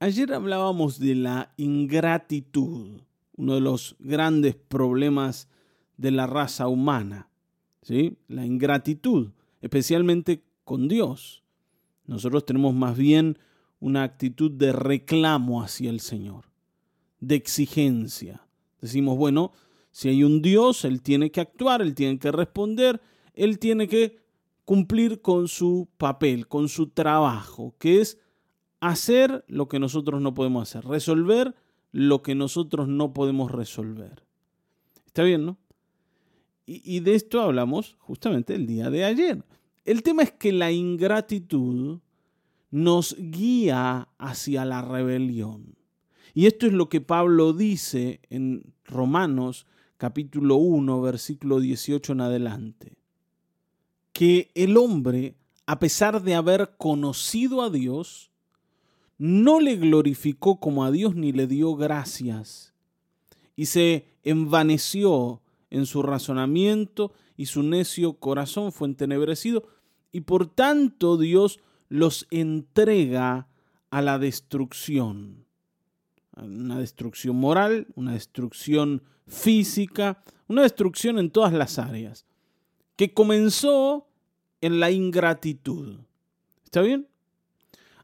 [0.00, 3.00] Ayer hablábamos de la ingratitud,
[3.36, 5.48] uno de los grandes problemas
[5.96, 7.28] de la raza humana,
[7.82, 8.16] ¿sí?
[8.28, 11.42] La ingratitud, especialmente con Dios.
[12.06, 13.38] Nosotros tenemos más bien
[13.80, 16.44] una actitud de reclamo hacia el Señor,
[17.18, 18.46] de exigencia.
[18.80, 19.50] Decimos, bueno,
[19.90, 23.00] si hay un Dios, Él tiene que actuar, Él tiene que responder,
[23.34, 24.20] Él tiene que
[24.64, 28.18] cumplir con su papel, con su trabajo, que es
[28.80, 31.54] hacer lo que nosotros no podemos hacer, resolver
[31.92, 34.24] lo que nosotros no podemos resolver.
[35.06, 35.58] Está bien, ¿no?
[36.70, 39.42] Y, de esto hablamos justamente el día de ayer.
[39.86, 42.00] El tema es que la ingratitud
[42.70, 45.76] nos guía hacia la rebelión.
[46.34, 52.98] Y esto es lo que Pablo dice en Romanos capítulo 1, versículo 18 en adelante.
[54.12, 58.27] Que el hombre, a pesar de haber conocido a Dios,
[59.18, 62.72] no le glorificó como a Dios ni le dio gracias,
[63.56, 69.68] y se envaneció en su razonamiento y su necio corazón fue entenebrecido,
[70.12, 73.48] y por tanto Dios los entrega
[73.90, 75.44] a la destrucción.
[76.36, 82.26] Una destrucción moral, una destrucción física, una destrucción en todas las áreas,
[82.96, 84.08] que comenzó
[84.60, 85.98] en la ingratitud.
[86.64, 87.08] ¿Está bien?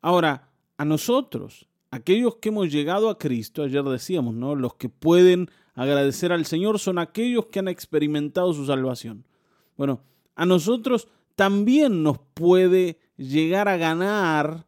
[0.00, 0.49] Ahora,
[0.80, 4.54] a nosotros, aquellos que hemos llegado a Cristo, ayer decíamos, ¿no?
[4.54, 9.26] Los que pueden agradecer al Señor son aquellos que han experimentado su salvación.
[9.76, 10.00] Bueno,
[10.36, 11.06] a nosotros
[11.36, 14.64] también nos puede llegar a ganar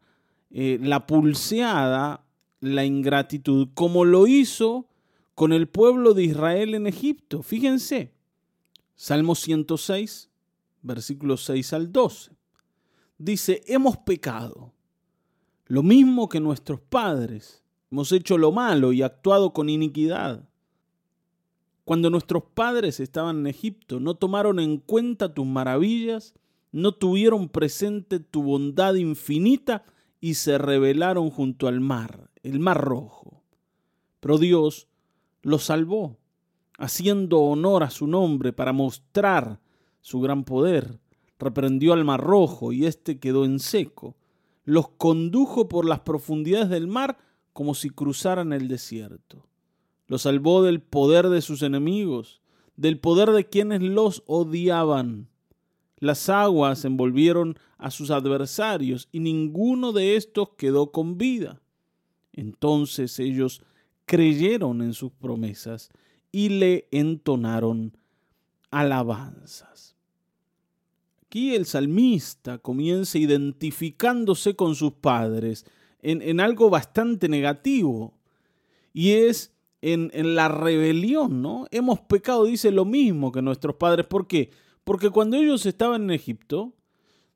[0.51, 2.23] eh, la pulseada,
[2.59, 4.87] la ingratitud, como lo hizo
[5.33, 7.41] con el pueblo de Israel en Egipto.
[7.41, 8.13] Fíjense,
[8.95, 10.29] Salmo 106,
[10.83, 12.33] versículos 6 al 12.
[13.17, 14.72] Dice, hemos pecado
[15.65, 17.63] lo mismo que nuestros padres.
[17.91, 20.49] Hemos hecho lo malo y actuado con iniquidad.
[21.85, 26.33] Cuando nuestros padres estaban en Egipto, no tomaron en cuenta tus maravillas,
[26.71, 29.85] no tuvieron presente tu bondad infinita
[30.19, 33.43] y se rebelaron junto al mar, el mar rojo.
[34.21, 34.87] Pero Dios
[35.41, 36.17] los salvó,
[36.77, 39.59] haciendo honor a su nombre para mostrar
[40.01, 40.99] su gran poder.
[41.37, 44.15] Reprendió al mar rojo y éste quedó en seco
[44.65, 47.17] los condujo por las profundidades del mar
[47.51, 49.45] como si cruzaran el desierto.
[50.07, 52.41] Los salvó del poder de sus enemigos,
[52.75, 55.27] del poder de quienes los odiaban.
[55.97, 61.61] Las aguas envolvieron a sus adversarios y ninguno de estos quedó con vida.
[62.33, 63.61] Entonces ellos
[64.05, 65.89] creyeron en sus promesas
[66.31, 67.95] y le entonaron
[68.71, 69.92] alabanzas.
[71.33, 75.65] Aquí el salmista comienza identificándose con sus padres
[76.03, 78.13] en, algo bastante negativo
[78.93, 79.51] y es
[79.81, 81.65] en, la rebelión, ¿no?
[81.71, 84.05] Hemos pecado, dice lo mismo que nuestros padres.
[84.05, 84.51] ¿Por qué?
[84.83, 86.75] Porque cuando ellos estaban en Egipto,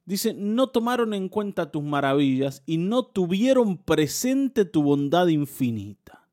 [0.06, 6.28] dice, no tomaron en cuenta tus maravillas y no tuvieron presente tu bondad infinita.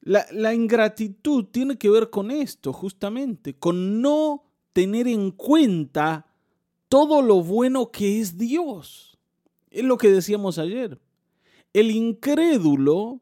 [0.00, 6.26] La ingratitud tiene que ver con esto, justamente, con no tener en cuenta
[6.88, 9.18] todo lo bueno que es Dios.
[9.70, 11.00] Es lo que decíamos ayer.
[11.72, 13.20] El incrédulo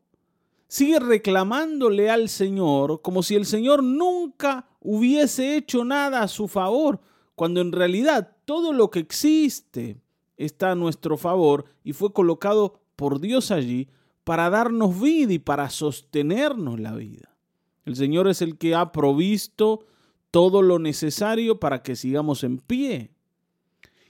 [0.69, 7.01] sigue reclamándole al Señor como si el Señor nunca hubiese hecho nada a su favor,
[7.35, 10.01] cuando en realidad todo lo que existe
[10.37, 13.89] está a nuestro favor y fue colocado por Dios allí
[14.25, 17.37] para darnos vida y para sostenernos la vida.
[17.85, 19.87] El Señor es el que ha provisto
[20.31, 23.14] todo lo necesario para que sigamos en pie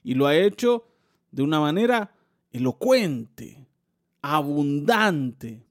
[0.05, 0.85] y lo ha hecho
[1.33, 2.15] de una manera
[2.53, 3.67] elocuente,
[4.23, 5.67] abundante.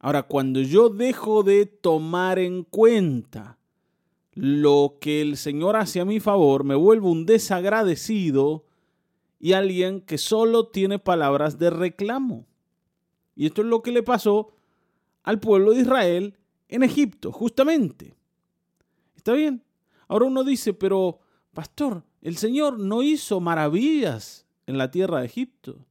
[0.00, 3.58] Ahora, cuando yo dejo de tomar en cuenta
[4.34, 8.64] lo que el Señor hace a mi favor, me vuelvo un desagradecido
[9.38, 12.46] y alguien que solo tiene palabras de reclamo.
[13.36, 14.52] Y esto es lo que le pasó
[15.22, 16.38] al pueblo de Israel
[16.68, 18.14] en Egipto, justamente.
[19.14, 19.62] ¿Está bien?
[20.08, 21.20] Ahora uno dice, pero,
[21.52, 25.86] pastor, el Señor no hizo maravillas en la tierra de Egipto.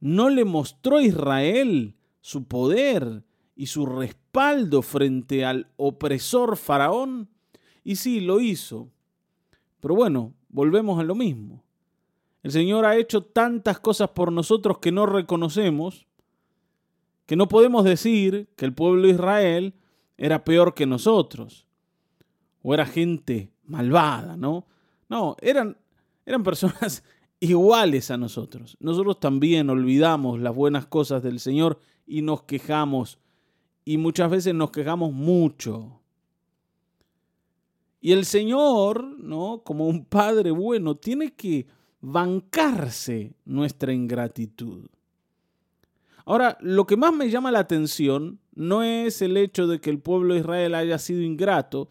[0.00, 3.24] No le mostró a Israel su poder
[3.56, 7.28] y su respaldo frente al opresor faraón.
[7.82, 8.90] Y sí, lo hizo.
[9.80, 11.64] Pero bueno, volvemos a lo mismo.
[12.42, 16.06] El Señor ha hecho tantas cosas por nosotros que no reconocemos,
[17.26, 19.74] que no podemos decir que el pueblo de Israel
[20.16, 21.66] era peor que nosotros,
[22.62, 24.66] o era gente malvada, ¿no?
[25.08, 25.76] No, eran,
[26.26, 27.02] eran personas
[27.40, 28.76] iguales a nosotros.
[28.80, 33.18] Nosotros también olvidamos las buenas cosas del Señor y nos quejamos.
[33.84, 36.00] Y muchas veces nos quejamos mucho.
[38.00, 39.62] Y el Señor, ¿no?
[39.64, 41.66] Como un padre bueno, tiene que
[42.00, 44.86] bancarse nuestra ingratitud.
[46.24, 49.98] Ahora, lo que más me llama la atención no es el hecho de que el
[49.98, 51.88] pueblo de Israel haya sido ingrato,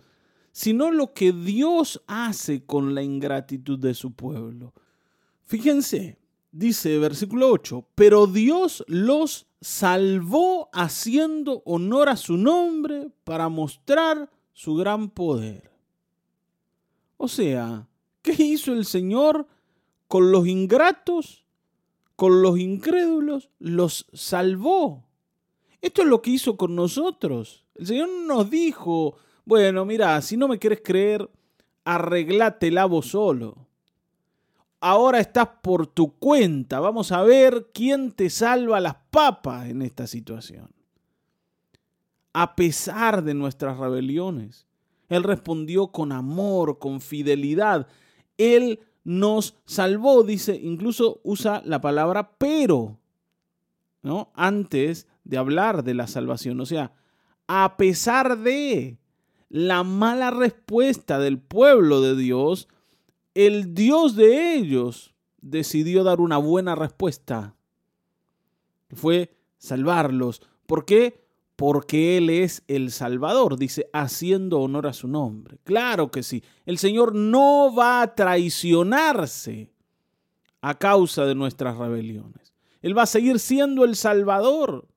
[0.58, 4.74] sino lo que Dios hace con la ingratitud de su pueblo.
[5.46, 6.18] Fíjense,
[6.52, 14.74] dice versículo 8, pero Dios los salvó haciendo honor a su nombre para mostrar su
[14.74, 15.70] gran poder.
[17.18, 17.88] O sea,
[18.24, 19.48] ¿qué hizo el Señor
[20.08, 21.46] con los ingratos?
[22.16, 25.06] Con los incrédulos, los salvó.
[25.82, 27.64] Esto es lo que hizo con nosotros.
[27.76, 31.30] El Señor nos dijo, bueno, mira, si no me quieres creer,
[31.84, 33.68] arreglátela vos solo
[34.80, 36.80] ahora estás por tu cuenta.
[36.80, 40.70] Vamos a ver quién te salva las papas en esta situación.
[42.34, 44.68] A pesar de nuestras rebeliones,
[45.10, 47.88] Él respondió con amor, con fidelidad.
[48.38, 53.00] Él nos salvó, dice, incluso usa la palabra pero,
[54.04, 54.32] ¿no?
[54.36, 56.60] Antes de hablar de la salvación.
[56.60, 56.94] O sea,
[57.48, 58.98] a pesar de
[59.50, 62.68] la mala respuesta del pueblo de Dios,
[63.34, 67.56] el Dios de ellos decidió dar una buena respuesta.
[68.94, 70.42] Fue salvarlos.
[70.66, 71.26] ¿Por qué?
[71.56, 75.58] Porque Él es el Salvador, dice, haciendo honor a su nombre.
[75.64, 76.44] Claro que sí.
[76.66, 79.72] El Señor no va a traicionarse
[80.62, 82.54] a causa de nuestras rebeliones.
[82.82, 84.88] Él va a seguir siendo el Salvador.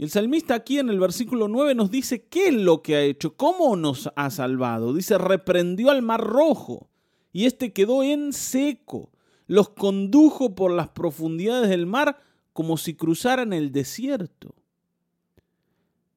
[0.00, 3.36] El salmista aquí en el versículo 9 nos dice qué es lo que ha hecho,
[3.36, 4.94] cómo nos ha salvado.
[4.94, 6.88] Dice, reprendió al mar rojo
[7.34, 9.10] y éste quedó en seco.
[9.46, 12.18] Los condujo por las profundidades del mar
[12.54, 14.54] como si cruzaran el desierto.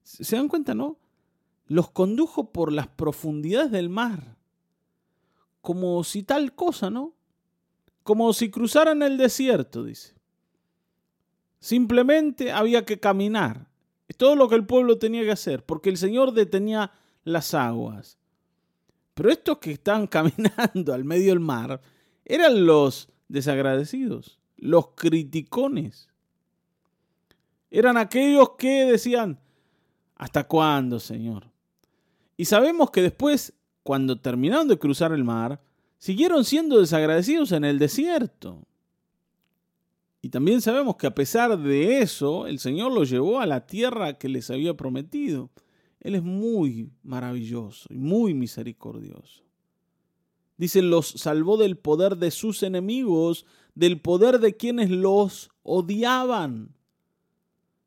[0.01, 0.97] ¿Se dan cuenta, no?
[1.67, 4.37] Los condujo por las profundidades del mar.
[5.59, 7.15] Como si tal cosa, ¿no?
[8.03, 10.13] Como si cruzaran el desierto, dice.
[11.59, 13.72] Simplemente había que caminar.
[14.07, 16.91] Es todo lo que el pueblo tenía que hacer, porque el Señor detenía
[17.23, 18.17] las aguas.
[19.13, 21.81] Pero estos que estaban caminando al medio del mar
[22.25, 26.09] eran los desagradecidos, los criticones.
[27.71, 29.39] Eran aquellos que decían,
[30.15, 31.47] ¿hasta cuándo, Señor?
[32.37, 35.59] Y sabemos que después, cuando terminaron de cruzar el mar,
[35.97, 38.61] siguieron siendo desagradecidos en el desierto.
[40.23, 44.17] Y también sabemos que a pesar de eso, el Señor los llevó a la tierra
[44.17, 45.49] que les había prometido.
[45.99, 49.43] Él es muy maravilloso y muy misericordioso.
[50.55, 56.73] Dice, los salvó del poder de sus enemigos, del poder de quienes los odiaban.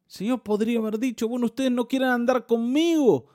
[0.07, 3.29] Señor podría haber dicho, bueno, ustedes no quieren andar conmigo,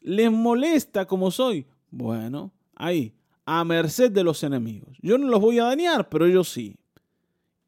[0.00, 1.66] les molesta como soy.
[1.90, 3.16] Bueno, ahí,
[3.46, 4.96] a merced de los enemigos.
[5.02, 6.76] Yo no los voy a dañar, pero ellos sí.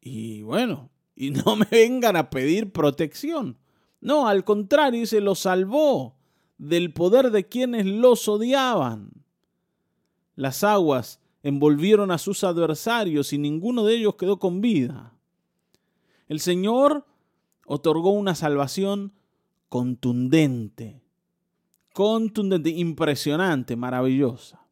[0.07, 3.57] Y bueno, y no me vengan a pedir protección.
[3.99, 6.15] No, al contrario, dice, los salvó
[6.57, 9.11] del poder de quienes los odiaban.
[10.35, 15.13] Las aguas envolvieron a sus adversarios y ninguno de ellos quedó con vida.
[16.27, 17.05] El Señor
[17.65, 19.13] otorgó una salvación
[19.69, 21.01] contundente,
[21.93, 24.66] contundente, impresionante, maravillosa.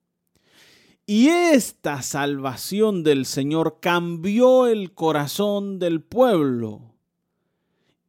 [1.07, 6.95] Y esta salvación del Señor cambió el corazón del pueblo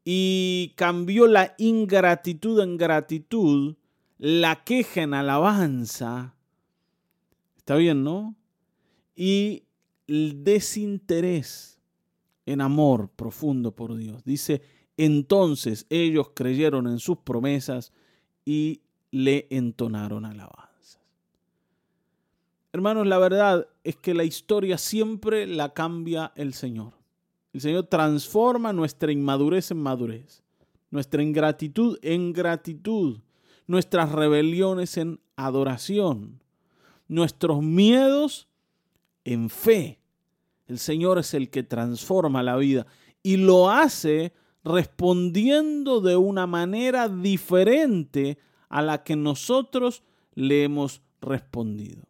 [0.02, 3.76] y cambió la ingratitud en gratitud,
[4.16, 6.36] la queja en alabanza.
[7.58, 8.34] Está bien, ¿no?
[9.14, 9.64] Y
[10.06, 11.78] el desinterés
[12.46, 14.24] en amor profundo por Dios.
[14.24, 14.62] Dice,
[14.96, 17.92] entonces ellos creyeron en sus promesas
[18.44, 20.75] y le entonaron alabanzas.
[22.76, 26.92] Hermanos, la verdad es que la historia siempre la cambia el Señor.
[27.54, 30.42] El Señor transforma nuestra inmadurez en madurez,
[30.90, 33.20] nuestra ingratitud en gratitud,
[33.66, 36.42] nuestras rebeliones en adoración,
[37.08, 38.46] nuestros miedos
[39.24, 39.98] en fe.
[40.66, 42.86] El Señor es el que transforma la vida
[43.22, 48.36] y lo hace respondiendo de una manera diferente
[48.68, 50.02] a la que nosotros
[50.34, 52.02] le hemos respondido.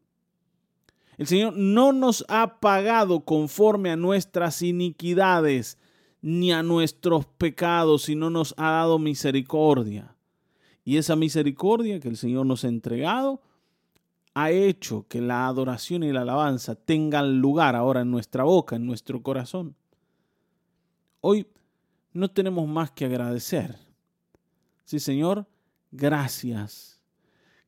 [1.19, 5.79] El Señor no nos ha pagado conforme a nuestras iniquidades
[6.21, 10.15] ni a nuestros pecados, sino nos ha dado misericordia.
[10.85, 13.41] Y esa misericordia que el Señor nos ha entregado
[14.35, 18.85] ha hecho que la adoración y la alabanza tengan lugar ahora en nuestra boca, en
[18.85, 19.75] nuestro corazón.
[21.23, 21.47] Hoy
[22.13, 23.79] no tenemos más que agradecer.
[24.85, 25.47] Sí, Señor,
[25.91, 27.01] gracias.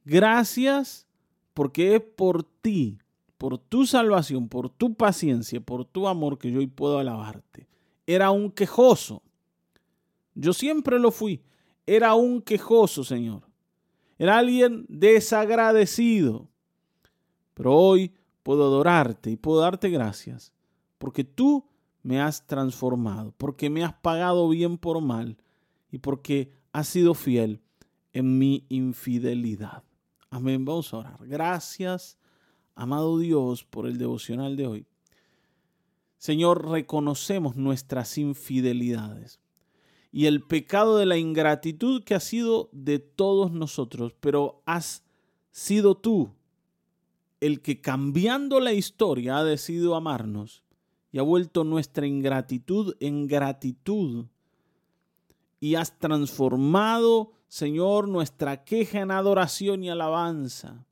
[0.05, 1.07] Gracias
[1.55, 2.99] porque es por ti,
[3.39, 7.69] por tu salvación, por tu paciencia, por tu amor que yo hoy puedo alabarte.
[8.07, 9.23] Era un quejoso.
[10.35, 11.43] Yo siempre lo fui.
[11.87, 13.43] Era un quejoso, Señor.
[14.19, 16.49] Era alguien desagradecido.
[17.55, 20.53] Pero hoy puedo adorarte y puedo darte gracias
[20.99, 21.65] porque tú
[22.03, 25.39] me has transformado, porque me has pagado bien por mal
[25.91, 27.63] y porque has sido fiel
[28.13, 29.85] en mi infidelidad.
[30.31, 30.65] Amén.
[30.65, 31.19] Vamos a orar.
[31.27, 32.18] Gracias,
[32.79, 34.87] amado Dios, por el devocional de hoy.
[36.17, 39.41] Señor, reconocemos nuestras infidelidades
[40.11, 45.05] y el pecado de la ingratitud que ha sido de todos nosotros, pero has
[45.51, 46.31] sido tú
[47.41, 50.63] el que cambiando la historia ha decidido amarnos
[51.11, 54.27] y ha vuelto nuestra ingratitud en gratitud.
[55.61, 60.87] Y has transformado, Señor, nuestra queja en adoración y alabanza.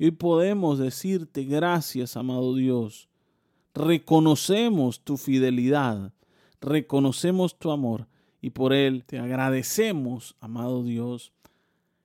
[0.00, 3.08] Y podemos decirte gracias, amado Dios.
[3.74, 6.12] Reconocemos tu fidelidad,
[6.60, 8.08] reconocemos tu amor
[8.40, 11.32] y por él te agradecemos, amado Dios.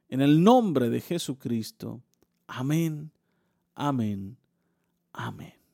[0.09, 2.01] En el nombre de Jesucristo.
[2.45, 3.11] Amén
[3.75, 4.37] Amén.
[5.11, 5.64] Amén.